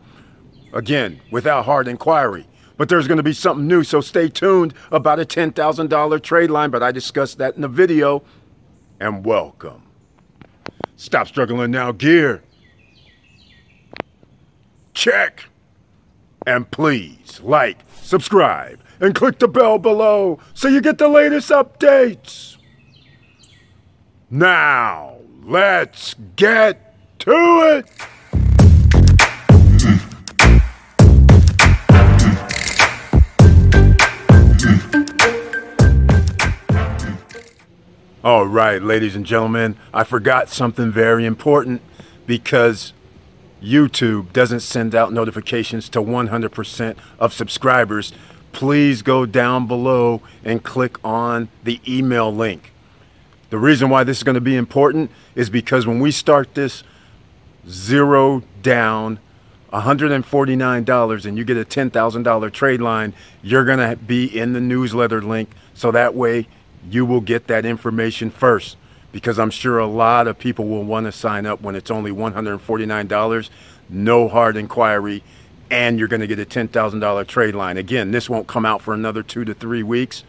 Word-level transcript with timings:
Again, 0.71 1.19
without 1.31 1.65
hard 1.65 1.89
inquiry. 1.89 2.47
But 2.81 2.89
there's 2.89 3.07
going 3.07 3.17
to 3.17 3.23
be 3.23 3.33
something 3.33 3.67
new, 3.67 3.83
so 3.83 4.01
stay 4.01 4.27
tuned 4.27 4.73
about 4.89 5.19
a 5.19 5.23
$10,000 5.23 6.23
trade 6.23 6.49
line, 6.49 6.71
but 6.71 6.81
I 6.81 6.91
discussed 6.91 7.37
that 7.37 7.55
in 7.55 7.61
the 7.61 7.67
video. 7.67 8.23
And 8.99 9.23
welcome. 9.23 9.83
Stop 10.95 11.27
struggling 11.27 11.69
now, 11.69 11.91
gear. 11.91 12.41
Check. 14.95 15.45
And 16.47 16.71
please 16.71 17.39
like, 17.43 17.77
subscribe, 18.01 18.79
and 18.99 19.13
click 19.13 19.37
the 19.37 19.47
bell 19.47 19.77
below 19.77 20.39
so 20.55 20.67
you 20.67 20.81
get 20.81 20.97
the 20.97 21.07
latest 21.07 21.51
updates. 21.51 22.57
Now, 24.31 25.17
let's 25.43 26.15
get 26.35 26.95
to 27.19 27.31
it. 27.77 27.85
All 38.23 38.45
right, 38.45 38.79
ladies 38.79 39.15
and 39.15 39.25
gentlemen, 39.25 39.75
I 39.91 40.03
forgot 40.03 40.47
something 40.47 40.91
very 40.91 41.25
important 41.25 41.81
because 42.27 42.93
YouTube 43.63 44.31
doesn't 44.31 44.59
send 44.59 44.93
out 44.93 45.11
notifications 45.11 45.89
to 45.89 46.03
100% 46.03 46.97
of 47.17 47.33
subscribers. 47.33 48.13
Please 48.51 49.01
go 49.01 49.25
down 49.25 49.65
below 49.65 50.21
and 50.43 50.61
click 50.61 51.03
on 51.03 51.49
the 51.63 51.81
email 51.87 52.31
link. 52.31 52.71
The 53.49 53.57
reason 53.57 53.89
why 53.89 54.03
this 54.03 54.17
is 54.17 54.23
going 54.23 54.35
to 54.35 54.39
be 54.39 54.55
important 54.55 55.09
is 55.33 55.49
because 55.49 55.87
when 55.87 55.99
we 55.99 56.11
start 56.11 56.53
this 56.53 56.83
zero 57.67 58.43
down 58.61 59.17
$149 59.73 61.25
and 61.25 61.37
you 61.39 61.43
get 61.43 61.57
a 61.57 61.65
$10,000 61.65 62.53
trade 62.53 62.81
line, 62.81 63.15
you're 63.41 63.65
going 63.65 63.79
to 63.79 63.95
be 63.95 64.25
in 64.25 64.53
the 64.53 64.61
newsletter 64.61 65.23
link 65.23 65.49
so 65.73 65.89
that 65.89 66.13
way 66.13 66.47
you 66.89 67.05
will 67.05 67.21
get 67.21 67.47
that 67.47 67.65
information 67.65 68.29
first 68.29 68.77
because 69.11 69.37
I'm 69.39 69.49
sure 69.49 69.79
a 69.79 69.87
lot 69.87 70.27
of 70.27 70.39
people 70.39 70.67
will 70.67 70.83
want 70.83 71.05
to 71.05 71.11
sign 71.11 71.45
up 71.45 71.61
when 71.61 71.75
it's 71.75 71.91
only 71.91 72.11
$149, 72.11 73.49
no 73.89 74.27
hard 74.27 74.57
inquiry, 74.57 75.23
and 75.69 75.99
you're 75.99 76.07
going 76.07 76.21
to 76.21 76.27
get 76.27 76.39
a 76.39 76.45
$10,000 76.45 77.27
trade 77.27 77.55
line. 77.55 77.77
Again, 77.77 78.11
this 78.11 78.29
won't 78.29 78.47
come 78.47 78.65
out 78.65 78.81
for 78.81 78.93
another 78.93 79.23
two 79.23 79.45
to 79.45 79.53
three 79.53 79.83
weeks, 79.83 80.23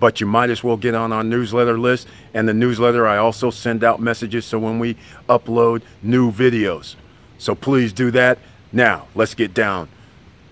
but 0.00 0.20
you 0.20 0.26
might 0.26 0.50
as 0.50 0.64
well 0.64 0.76
get 0.76 0.94
on 0.94 1.12
our 1.12 1.24
newsletter 1.24 1.78
list. 1.78 2.08
And 2.32 2.48
the 2.48 2.54
newsletter, 2.54 3.06
I 3.06 3.18
also 3.18 3.50
send 3.50 3.84
out 3.84 4.00
messages 4.00 4.44
so 4.44 4.58
when 4.58 4.78
we 4.78 4.96
upload 5.28 5.82
new 6.02 6.32
videos. 6.32 6.96
So 7.38 7.54
please 7.54 7.92
do 7.92 8.10
that. 8.12 8.38
Now, 8.72 9.06
let's 9.14 9.34
get 9.34 9.54
down 9.54 9.88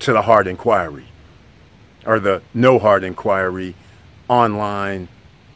to 0.00 0.12
the 0.12 0.23
hard 0.23 0.47
inquiry 0.47 1.06
or 2.05 2.19
the 2.19 2.42
no 2.55 2.78
hard 2.78 3.05
inquiry 3.05 3.75
online 4.28 5.08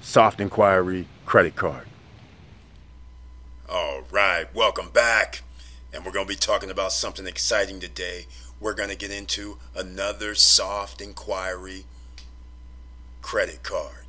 soft 0.07 0.41
inquiry 0.41 1.05
credit 1.27 1.57
card. 1.57 1.85
All 3.69 4.03
right, 4.12 4.47
welcome 4.55 4.89
back. 4.91 5.43
And 5.93 6.05
we're 6.05 6.12
going 6.12 6.27
to 6.27 6.33
be 6.33 6.37
talking 6.37 6.71
about 6.71 6.93
something 6.93 7.27
exciting 7.27 7.81
today. 7.81 8.27
We're 8.61 8.75
going 8.75 8.89
to 8.89 8.97
get 8.97 9.11
into 9.11 9.59
another 9.75 10.37
soft 10.37 11.00
inquiry 11.00 11.87
credit 13.21 13.65
card. 13.65 14.05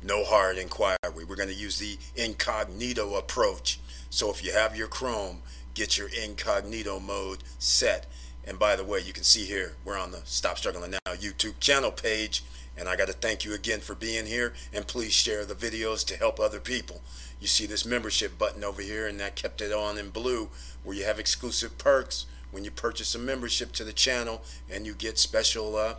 No 0.00 0.22
hard 0.22 0.56
inquiry. 0.56 0.96
We're 1.12 1.34
going 1.34 1.48
to 1.48 1.54
use 1.54 1.80
the 1.80 1.98
incognito 2.14 3.16
approach. 3.16 3.80
So 4.08 4.30
if 4.30 4.44
you 4.44 4.52
have 4.52 4.76
your 4.76 4.86
Chrome, 4.86 5.42
get 5.74 5.98
your 5.98 6.08
incognito 6.08 7.00
mode 7.00 7.42
set. 7.58 8.06
And 8.46 8.56
by 8.56 8.76
the 8.76 8.84
way, 8.84 9.00
you 9.00 9.12
can 9.12 9.24
see 9.24 9.46
here, 9.46 9.74
we're 9.84 9.98
on 9.98 10.12
the 10.12 10.22
Stop 10.24 10.58
Struggling 10.58 10.92
Now 10.92 10.98
YouTube 11.08 11.58
channel 11.58 11.90
page. 11.90 12.44
And 12.80 12.88
I 12.88 12.96
got 12.96 13.08
to 13.08 13.12
thank 13.12 13.44
you 13.44 13.52
again 13.52 13.80
for 13.80 13.94
being 13.94 14.24
here. 14.24 14.54
And 14.72 14.86
please 14.86 15.12
share 15.12 15.44
the 15.44 15.54
videos 15.54 16.04
to 16.06 16.16
help 16.16 16.40
other 16.40 16.60
people. 16.60 17.02
You 17.38 17.46
see 17.46 17.66
this 17.66 17.84
membership 17.84 18.38
button 18.38 18.64
over 18.64 18.80
here, 18.80 19.06
and 19.06 19.20
that 19.20 19.36
kept 19.36 19.60
it 19.60 19.70
on 19.70 19.98
in 19.98 20.08
blue, 20.08 20.48
where 20.82 20.96
you 20.96 21.04
have 21.04 21.18
exclusive 21.18 21.76
perks 21.76 22.24
when 22.50 22.64
you 22.64 22.70
purchase 22.70 23.14
a 23.14 23.18
membership 23.18 23.72
to 23.72 23.84
the 23.84 23.92
channel, 23.92 24.42
and 24.70 24.86
you 24.86 24.94
get 24.94 25.18
special 25.18 25.76
uh, 25.76 25.96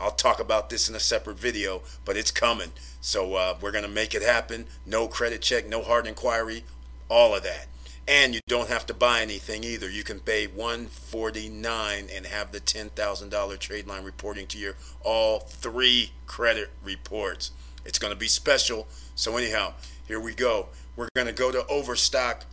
I'll 0.00 0.10
talk 0.10 0.40
about 0.40 0.70
this 0.70 0.88
in 0.88 0.94
a 0.94 1.00
separate 1.00 1.38
video, 1.38 1.82
but 2.04 2.16
it's 2.16 2.30
coming. 2.30 2.72
So 3.00 3.34
uh, 3.34 3.56
we're 3.60 3.72
going 3.72 3.84
to 3.84 3.90
make 3.90 4.14
it 4.14 4.22
happen. 4.22 4.66
No 4.86 5.08
credit 5.08 5.42
check, 5.42 5.66
no 5.66 5.82
hard 5.82 6.06
inquiry, 6.06 6.64
all 7.08 7.34
of 7.34 7.42
that. 7.42 7.66
And 8.06 8.34
you 8.34 8.40
don't 8.48 8.70
have 8.70 8.86
to 8.86 8.94
buy 8.94 9.20
anything 9.20 9.64
either. 9.64 9.90
You 9.90 10.02
can 10.02 10.20
pay 10.20 10.46
149 10.46 12.08
and 12.14 12.26
have 12.26 12.52
the 12.52 12.60
$10,000 12.60 13.58
trade 13.58 13.86
line 13.86 14.02
reporting 14.02 14.46
to 14.46 14.58
your 14.58 14.76
all 15.02 15.40
three 15.40 16.12
credit 16.26 16.70
reports. 16.82 17.50
It's 17.84 17.98
going 17.98 18.12
to 18.12 18.18
be 18.18 18.28
special. 18.28 18.88
So 19.14 19.36
anyhow, 19.36 19.74
here 20.06 20.20
we 20.20 20.34
go. 20.34 20.68
We're 20.96 21.08
going 21.14 21.26
to 21.26 21.34
go 21.34 21.52
to 21.52 21.66
Overstock 21.66 22.46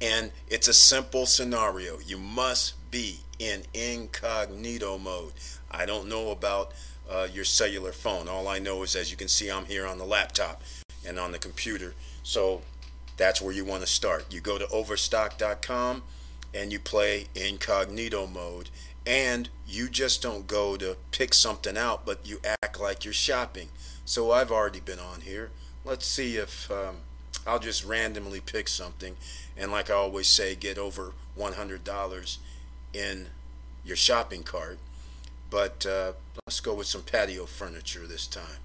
and 0.00 0.30
it's 0.48 0.68
a 0.68 0.74
simple 0.74 1.26
scenario. 1.26 1.98
You 2.00 2.18
must 2.18 2.74
be 2.90 3.20
in 3.38 3.62
incognito 3.74 4.98
mode. 4.98 5.32
I 5.70 5.86
don't 5.86 6.08
know 6.08 6.30
about 6.30 6.72
uh, 7.10 7.28
your 7.32 7.44
cellular 7.44 7.92
phone. 7.92 8.28
All 8.28 8.48
I 8.48 8.58
know 8.58 8.82
is, 8.82 8.96
as 8.96 9.10
you 9.10 9.16
can 9.16 9.28
see, 9.28 9.50
I'm 9.50 9.66
here 9.66 9.86
on 9.86 9.98
the 9.98 10.04
laptop 10.04 10.62
and 11.06 11.18
on 11.18 11.32
the 11.32 11.38
computer. 11.38 11.94
So 12.22 12.62
that's 13.16 13.40
where 13.40 13.52
you 13.52 13.64
want 13.64 13.82
to 13.82 13.86
start. 13.86 14.32
You 14.32 14.40
go 14.40 14.58
to 14.58 14.68
overstock.com 14.68 16.02
and 16.52 16.72
you 16.72 16.78
play 16.78 17.26
incognito 17.34 18.26
mode. 18.26 18.70
And 19.06 19.48
you 19.68 19.88
just 19.88 20.20
don't 20.20 20.48
go 20.48 20.76
to 20.76 20.96
pick 21.12 21.32
something 21.32 21.76
out, 21.76 22.04
but 22.04 22.26
you 22.26 22.40
act 22.44 22.80
like 22.80 23.04
you're 23.04 23.14
shopping. 23.14 23.68
So 24.04 24.32
I've 24.32 24.50
already 24.50 24.80
been 24.80 24.98
on 24.98 25.20
here. 25.20 25.50
Let's 25.84 26.06
see 26.06 26.36
if 26.36 26.68
um, 26.70 26.96
I'll 27.46 27.58
just 27.58 27.84
randomly 27.84 28.40
pick 28.40 28.68
something. 28.68 29.16
And 29.56 29.70
like 29.70 29.90
I 29.90 29.94
always 29.94 30.26
say, 30.26 30.54
get 30.54 30.78
over 30.78 31.12
$100 31.38 32.38
in 32.92 33.26
your 33.84 33.96
shopping 33.96 34.42
cart. 34.42 34.78
But 35.48 35.86
uh, 35.86 36.12
let's 36.46 36.60
go 36.60 36.74
with 36.74 36.86
some 36.86 37.02
patio 37.02 37.46
furniture 37.46 38.06
this 38.06 38.26
time. 38.26 38.60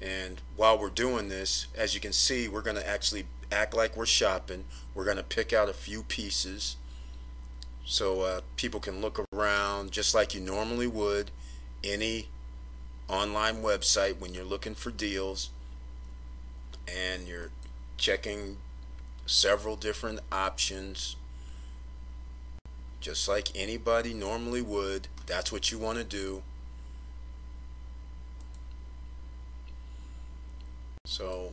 And 0.00 0.40
while 0.56 0.78
we're 0.78 0.90
doing 0.90 1.28
this, 1.28 1.68
as 1.76 1.94
you 1.94 2.00
can 2.00 2.12
see, 2.12 2.48
we're 2.48 2.62
going 2.62 2.76
to 2.76 2.86
actually 2.86 3.26
act 3.50 3.74
like 3.74 3.96
we're 3.96 4.06
shopping. 4.06 4.64
We're 4.94 5.04
going 5.04 5.16
to 5.16 5.22
pick 5.22 5.52
out 5.52 5.68
a 5.68 5.74
few 5.74 6.02
pieces 6.02 6.76
so 7.84 8.22
uh, 8.22 8.40
people 8.56 8.80
can 8.80 9.00
look 9.00 9.24
around 9.32 9.92
just 9.92 10.12
like 10.12 10.34
you 10.34 10.40
normally 10.40 10.88
would 10.88 11.30
any 11.84 12.28
online 13.08 13.62
website 13.62 14.18
when 14.18 14.34
you're 14.34 14.44
looking 14.44 14.74
for 14.74 14.90
deals 14.90 15.50
and 16.88 17.28
you're 17.28 17.50
checking 17.96 18.58
several 19.26 19.76
different 19.76 20.20
options 20.30 21.16
just 23.06 23.28
like 23.28 23.50
anybody 23.54 24.12
normally 24.12 24.62
would. 24.62 25.06
That's 25.26 25.52
what 25.52 25.70
you 25.70 25.78
want 25.78 25.98
to 25.98 26.04
do. 26.04 26.42
So 31.04 31.52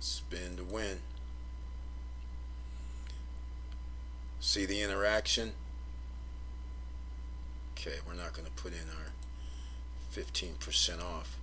spin 0.00 0.56
to 0.56 0.64
win. 0.64 1.00
See 4.40 4.64
the 4.64 4.80
interaction? 4.80 5.52
Okay, 7.76 7.96
we're 8.06 8.14
not 8.14 8.32
going 8.32 8.46
to 8.46 8.52
put 8.52 8.72
in 8.72 8.88
our 8.88 9.12
15% 10.14 11.02
off. 11.02 11.36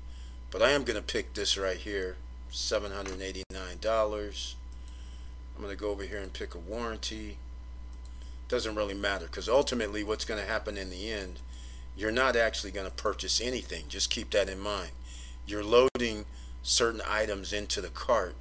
But 0.49 0.63
I 0.63 0.71
am 0.71 0.83
going 0.83 0.97
to 0.97 1.03
pick 1.03 1.35
this 1.35 1.57
right 1.59 1.77
here, 1.77 2.17
$789. 2.51 4.55
I'm 5.55 5.61
going 5.61 5.75
to 5.75 5.79
go 5.79 5.89
over 5.89 6.03
here 6.03 6.19
and 6.19 6.31
pick 6.31 6.55
a 6.55 6.59
warranty. 6.59 7.37
Doesn't 8.47 8.75
really 8.75 8.93
matter 8.93 9.25
because 9.25 9.49
ultimately 9.49 10.03
what's 10.03 10.25
going 10.25 10.39
to 10.39 10.47
happen 10.47 10.77
in 10.77 10.89
the 10.89 11.11
end, 11.11 11.39
you're 11.95 12.11
not 12.11 12.35
actually 12.35 12.71
going 12.71 12.87
to 12.87 12.93
purchase 12.93 13.41
anything. 13.41 13.85
Just 13.87 14.09
keep 14.09 14.31
that 14.31 14.49
in 14.49 14.59
mind. 14.59 14.91
You're 15.45 15.63
loading 15.63 16.25
certain 16.61 17.01
items 17.07 17.53
into 17.53 17.81
the 17.81 17.89
cart 17.89 18.35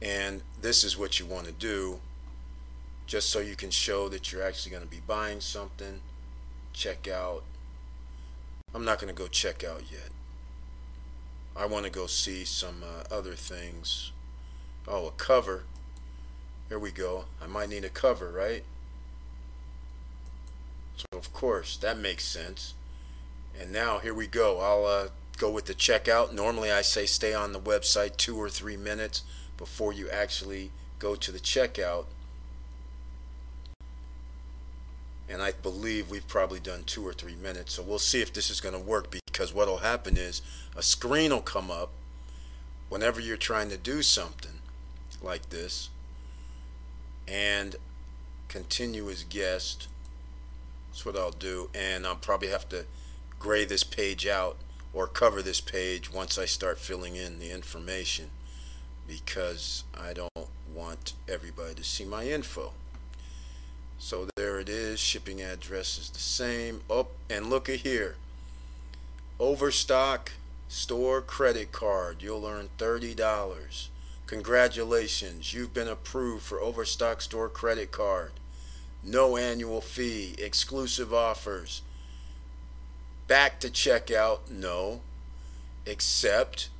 and 0.00 0.42
this 0.60 0.84
is 0.84 0.96
what 0.96 1.18
you 1.18 1.26
want 1.26 1.46
to 1.46 1.52
do 1.52 2.00
just 3.06 3.30
so 3.30 3.40
you 3.40 3.56
can 3.56 3.70
show 3.70 4.08
that 4.08 4.30
you're 4.30 4.42
actually 4.42 4.70
going 4.70 4.82
to 4.82 4.90
be 4.90 5.00
buying 5.06 5.40
something 5.40 6.00
check 6.72 7.08
out 7.08 7.42
I'm 8.74 8.84
not 8.84 8.98
going 8.98 9.12
to 9.12 9.20
go 9.20 9.28
check 9.28 9.64
out 9.64 9.82
yet 9.90 10.10
I 11.58 11.64
want 11.64 11.84
to 11.84 11.90
go 11.90 12.06
see 12.06 12.44
some 12.44 12.82
uh, 12.82 13.14
other 13.14 13.34
things. 13.34 14.12
Oh 14.86 15.06
a 15.06 15.10
cover. 15.12 15.64
Here 16.68 16.78
we 16.78 16.90
go. 16.90 17.24
I 17.42 17.46
might 17.46 17.70
need 17.70 17.84
a 17.84 17.88
cover 17.88 18.30
right? 18.30 18.64
So 20.96 21.18
of 21.18 21.32
course 21.32 21.76
that 21.78 21.98
makes 21.98 22.24
sense. 22.24 22.74
And 23.58 23.72
now 23.72 23.98
here 23.98 24.14
we 24.14 24.26
go. 24.26 24.60
I'll 24.60 24.84
uh, 24.84 25.08
go 25.38 25.50
with 25.50 25.64
the 25.64 25.74
checkout. 25.74 26.32
Normally 26.32 26.70
I 26.70 26.82
say 26.82 27.06
stay 27.06 27.32
on 27.32 27.52
the 27.52 27.60
website 27.60 28.16
two 28.16 28.36
or 28.36 28.50
three 28.50 28.76
minutes 28.76 29.22
before 29.56 29.92
you 29.92 30.10
actually 30.10 30.70
go 30.98 31.14
to 31.14 31.32
the 31.32 31.38
checkout. 31.38 32.04
And 35.28 35.42
I 35.42 35.52
believe 35.52 36.10
we've 36.10 36.28
probably 36.28 36.60
done 36.60 36.84
two 36.84 37.06
or 37.06 37.12
three 37.12 37.34
minutes. 37.34 37.74
So 37.74 37.82
we'll 37.82 37.98
see 37.98 38.20
if 38.20 38.32
this 38.32 38.50
is 38.50 38.60
going 38.60 38.74
to 38.74 38.80
work 38.80 39.10
because 39.36 39.52
what 39.52 39.68
will 39.68 39.76
happen 39.78 40.16
is 40.16 40.40
a 40.74 40.82
screen 40.82 41.30
will 41.30 41.42
come 41.42 41.70
up 41.70 41.90
whenever 42.88 43.20
you're 43.20 43.36
trying 43.36 43.68
to 43.68 43.76
do 43.76 44.00
something 44.00 44.60
like 45.20 45.50
this 45.50 45.90
and 47.28 47.76
continuous 48.48 49.24
guest. 49.24 49.88
That's 50.88 51.04
what 51.04 51.18
I'll 51.18 51.32
do. 51.32 51.68
And 51.74 52.06
I'll 52.06 52.16
probably 52.16 52.48
have 52.48 52.66
to 52.70 52.86
gray 53.38 53.66
this 53.66 53.84
page 53.84 54.26
out 54.26 54.56
or 54.94 55.06
cover 55.06 55.42
this 55.42 55.60
page 55.60 56.10
once 56.10 56.38
I 56.38 56.46
start 56.46 56.78
filling 56.78 57.14
in 57.14 57.38
the 57.38 57.50
information 57.50 58.30
because 59.06 59.84
I 59.94 60.14
don't 60.14 60.48
want 60.74 61.12
everybody 61.28 61.74
to 61.74 61.84
see 61.84 62.06
my 62.06 62.24
info. 62.24 62.72
So 63.98 64.28
there 64.34 64.60
it 64.60 64.70
is. 64.70 64.98
Shipping 64.98 65.42
address 65.42 65.98
is 65.98 66.08
the 66.08 66.20
same. 66.20 66.80
Oh, 66.88 67.08
and 67.28 67.50
look 67.50 67.68
at 67.68 67.80
here. 67.80 68.16
Overstock 69.38 70.32
store 70.66 71.20
credit 71.20 71.70
card. 71.70 72.22
You'll 72.22 72.46
earn 72.46 72.70
$30. 72.78 73.88
Congratulations. 74.26 75.52
You've 75.52 75.74
been 75.74 75.88
approved 75.88 76.42
for 76.42 76.58
Overstock 76.58 77.20
store 77.20 77.50
credit 77.50 77.92
card. 77.92 78.32
No 79.04 79.36
annual 79.36 79.82
fee. 79.82 80.34
Exclusive 80.38 81.12
offers. 81.12 81.82
Back 83.28 83.60
to 83.60 83.68
checkout. 83.68 84.50
No. 84.50 85.02
Accept. 85.86 86.70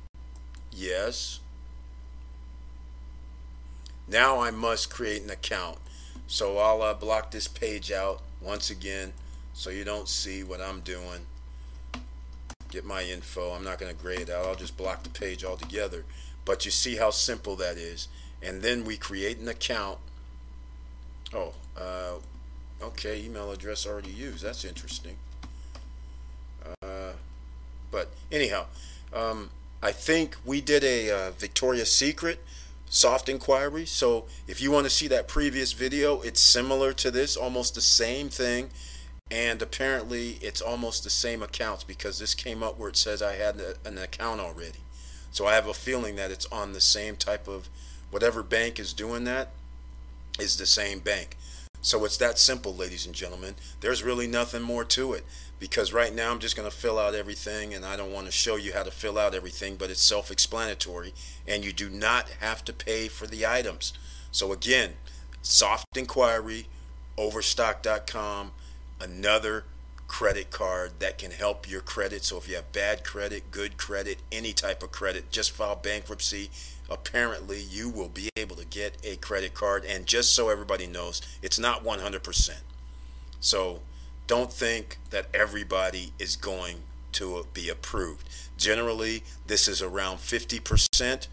Yes. 0.71 1.39
Now 4.07 4.39
I 4.39 4.49
must 4.49 4.89
create 4.89 5.21
an 5.21 5.29
account. 5.29 5.77
So 6.25 6.57
I'll 6.57 6.81
uh, 6.81 6.95
block 6.95 7.29
this 7.29 7.47
page 7.47 7.91
out 7.91 8.21
once 8.41 8.71
again 8.71 9.13
so 9.53 9.69
you 9.69 9.83
don't 9.83 10.09
see 10.09 10.43
what 10.43 10.59
I'm 10.59 10.79
doing. 10.79 11.27
Get 12.69 12.85
my 12.85 13.03
info. 13.03 13.51
I'm 13.51 13.63
not 13.63 13.79
going 13.79 13.95
to 13.95 14.01
gray 14.01 14.17
it 14.17 14.29
out. 14.29 14.45
I'll 14.45 14.55
just 14.55 14.77
block 14.77 15.03
the 15.03 15.09
page 15.09 15.43
altogether. 15.43 16.03
But 16.45 16.65
you 16.65 16.71
see 16.71 16.95
how 16.95 17.09
simple 17.09 17.55
that 17.57 17.77
is. 17.77 18.07
And 18.41 18.61
then 18.61 18.83
we 18.85 18.97
create 18.97 19.39
an 19.39 19.47
account. 19.47 19.99
Oh, 21.33 21.53
uh, 21.77 22.13
okay, 22.81 23.21
email 23.21 23.51
address 23.51 23.85
already 23.85 24.11
used. 24.11 24.43
That's 24.43 24.63
interesting. 24.65 25.15
Uh, 26.81 27.11
but 27.91 28.11
anyhow, 28.31 28.65
um, 29.13 29.49
I 29.81 29.91
think 29.91 30.37
we 30.45 30.61
did 30.61 30.83
a 30.83 31.09
uh, 31.11 31.31
Victoria's 31.31 31.91
Secret 31.91 32.43
soft 32.89 33.29
inquiry. 33.29 33.85
So 33.85 34.25
if 34.47 34.61
you 34.61 34.71
want 34.71 34.85
to 34.85 34.89
see 34.89 35.07
that 35.07 35.27
previous 35.27 35.73
video, 35.73 36.21
it's 36.21 36.39
similar 36.39 36.93
to 36.93 37.11
this, 37.11 37.35
almost 37.35 37.75
the 37.75 37.81
same 37.81 38.29
thing. 38.29 38.69
And 39.29 39.61
apparently 39.61 40.37
it's 40.41 40.61
almost 40.61 41.03
the 41.03 41.09
same 41.09 41.43
accounts 41.43 41.83
because 41.83 42.19
this 42.19 42.33
came 42.33 42.63
up 42.63 42.77
where 42.79 42.89
it 42.89 42.97
says 42.97 43.21
I 43.21 43.35
had 43.35 43.61
an 43.85 43.97
account 43.97 44.39
already. 44.39 44.79
So 45.31 45.45
I 45.45 45.55
have 45.55 45.67
a 45.67 45.73
feeling 45.73 46.15
that 46.15 46.31
it's 46.31 46.45
on 46.47 46.73
the 46.73 46.81
same 46.81 47.15
type 47.15 47.47
of 47.47 47.69
whatever 48.09 48.41
bank 48.41 48.79
is 48.79 48.93
doing 48.93 49.25
that 49.25 49.49
is 50.39 50.57
the 50.57 50.65
same 50.65 50.99
bank. 50.99 51.35
So 51.81 52.03
it's 52.05 52.17
that 52.17 52.39
simple, 52.39 52.75
ladies 52.75 53.05
and 53.05 53.13
gentlemen. 53.13 53.55
There's 53.81 54.03
really 54.03 54.27
nothing 54.27 54.61
more 54.61 54.83
to 54.85 55.13
it 55.13 55.25
because 55.59 55.93
right 55.93 56.13
now 56.13 56.31
I'm 56.31 56.39
just 56.39 56.55
going 56.55 56.69
to 56.69 56.75
fill 56.75 56.99
out 56.99 57.15
everything 57.15 57.73
and 57.73 57.85
I 57.85 57.95
don't 57.95 58.11
want 58.11 58.25
to 58.25 58.31
show 58.31 58.55
you 58.55 58.73
how 58.73 58.83
to 58.83 58.91
fill 58.91 59.17
out 59.17 59.35
everything, 59.35 59.75
but 59.75 59.89
it's 59.89 60.01
self 60.01 60.31
explanatory 60.31 61.13
and 61.47 61.63
you 61.63 61.73
do 61.73 61.89
not 61.89 62.29
have 62.39 62.63
to 62.65 62.73
pay 62.73 63.07
for 63.07 63.27
the 63.27 63.45
items. 63.45 63.93
So 64.31 64.51
again, 64.51 64.93
soft 65.41 65.85
inquiry, 65.95 66.67
overstock.com, 67.17 68.51
another 68.99 69.65
credit 70.07 70.49
card 70.51 70.91
that 70.99 71.17
can 71.17 71.31
help 71.31 71.69
your 71.69 71.81
credit. 71.81 72.23
So 72.23 72.37
if 72.37 72.47
you 72.47 72.55
have 72.55 72.71
bad 72.71 73.03
credit, 73.03 73.51
good 73.51 73.77
credit, 73.77 74.19
any 74.31 74.53
type 74.53 74.81
of 74.81 74.91
credit, 74.91 75.31
just 75.31 75.51
file 75.51 75.75
bankruptcy. 75.75 76.49
Apparently, 76.89 77.61
you 77.61 77.89
will 77.89 78.07
be 78.07 78.29
able 78.37 78.55
to 78.55 78.65
get 78.65 78.97
a 79.03 79.17
credit 79.17 79.53
card. 79.53 79.83
And 79.85 80.05
just 80.05 80.33
so 80.33 80.49
everybody 80.49 80.87
knows, 80.87 81.21
it's 81.41 81.59
not 81.59 81.83
100%. 81.83 82.51
So 83.39 83.81
don't 84.25 84.51
think 84.51 84.97
that 85.09 85.27
everybody 85.33 86.13
is 86.17 86.35
going 86.35 86.77
to 87.13 87.45
be 87.53 87.69
approved. 87.69 88.29
Generally, 88.57 89.23
this 89.45 89.67
is 89.67 89.81
around 89.81 90.17
50%. 90.17 91.27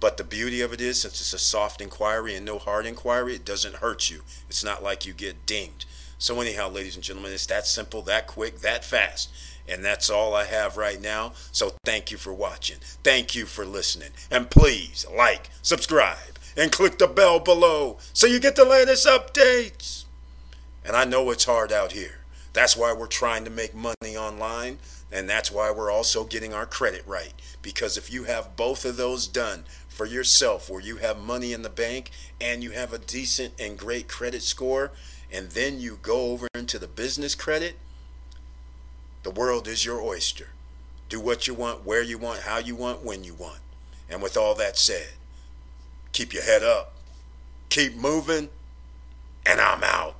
But 0.00 0.16
the 0.16 0.24
beauty 0.24 0.60
of 0.60 0.72
it 0.72 0.80
is, 0.80 1.00
since 1.00 1.20
it's 1.20 1.32
a 1.32 1.38
soft 1.38 1.80
inquiry 1.80 2.36
and 2.36 2.46
no 2.46 2.58
hard 2.58 2.86
inquiry, 2.86 3.34
it 3.34 3.44
doesn't 3.44 3.76
hurt 3.76 4.10
you. 4.10 4.22
It's 4.48 4.62
not 4.62 4.82
like 4.82 5.04
you 5.04 5.12
get 5.12 5.44
dinged. 5.44 5.86
So, 6.18 6.40
anyhow, 6.40 6.68
ladies 6.68 6.96
and 6.96 7.04
gentlemen, 7.04 7.32
it's 7.32 7.46
that 7.46 7.66
simple, 7.66 8.02
that 8.02 8.26
quick, 8.26 8.58
that 8.60 8.84
fast. 8.84 9.30
And 9.68 9.84
that's 9.84 10.10
all 10.10 10.34
I 10.34 10.44
have 10.44 10.76
right 10.76 11.00
now. 11.00 11.32
So, 11.52 11.74
thank 11.84 12.10
you 12.10 12.16
for 12.16 12.34
watching. 12.34 12.78
Thank 13.04 13.36
you 13.36 13.46
for 13.46 13.64
listening. 13.64 14.10
And 14.28 14.50
please 14.50 15.06
like, 15.16 15.50
subscribe, 15.62 16.38
and 16.56 16.72
click 16.72 16.98
the 16.98 17.06
bell 17.06 17.38
below 17.38 17.98
so 18.12 18.26
you 18.26 18.40
get 18.40 18.56
the 18.56 18.64
latest 18.64 19.06
updates. 19.06 20.06
And 20.84 20.96
I 20.96 21.04
know 21.04 21.30
it's 21.30 21.44
hard 21.44 21.70
out 21.70 21.92
here. 21.92 22.18
That's 22.52 22.76
why 22.76 22.92
we're 22.92 23.06
trying 23.06 23.44
to 23.44 23.50
make 23.50 23.74
money 23.74 24.16
online. 24.16 24.78
And 25.12 25.28
that's 25.28 25.52
why 25.52 25.70
we're 25.70 25.90
also 25.90 26.24
getting 26.24 26.52
our 26.52 26.66
credit 26.66 27.04
right. 27.06 27.32
Because 27.62 27.96
if 27.96 28.12
you 28.12 28.24
have 28.24 28.56
both 28.56 28.84
of 28.84 28.96
those 28.96 29.28
done 29.28 29.64
for 29.88 30.04
yourself, 30.04 30.68
where 30.68 30.80
you 30.80 30.96
have 30.96 31.18
money 31.18 31.52
in 31.52 31.62
the 31.62 31.70
bank 31.70 32.10
and 32.40 32.62
you 32.62 32.72
have 32.72 32.92
a 32.92 32.98
decent 32.98 33.54
and 33.58 33.78
great 33.78 34.08
credit 34.08 34.42
score, 34.42 34.90
and 35.32 35.50
then 35.50 35.80
you 35.80 35.98
go 36.00 36.32
over 36.32 36.48
into 36.54 36.78
the 36.78 36.86
business 36.86 37.34
credit, 37.34 37.76
the 39.22 39.30
world 39.30 39.68
is 39.68 39.84
your 39.84 40.00
oyster. 40.00 40.48
Do 41.08 41.20
what 41.20 41.46
you 41.46 41.54
want, 41.54 41.84
where 41.84 42.02
you 42.02 42.18
want, 42.18 42.40
how 42.40 42.58
you 42.58 42.76
want, 42.76 43.02
when 43.02 43.24
you 43.24 43.34
want. 43.34 43.60
And 44.10 44.22
with 44.22 44.36
all 44.36 44.54
that 44.54 44.78
said, 44.78 45.10
keep 46.12 46.32
your 46.32 46.42
head 46.42 46.62
up, 46.62 46.94
keep 47.68 47.96
moving, 47.96 48.48
and 49.44 49.60
I'm 49.60 49.82
out. 49.82 50.16